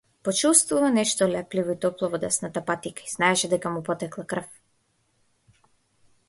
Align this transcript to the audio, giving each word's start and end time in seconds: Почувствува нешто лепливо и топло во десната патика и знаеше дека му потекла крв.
Почувствува 0.27 0.87
нешто 0.97 1.23
лепливо 1.33 1.75
и 1.77 1.79
топло 1.83 2.09
во 2.13 2.19
десната 2.23 2.63
патика 2.71 3.05
и 3.09 3.13
знаеше 3.13 3.51
дека 3.53 3.75
му 3.75 3.85
потекла 3.91 4.27
крв. 4.33 4.49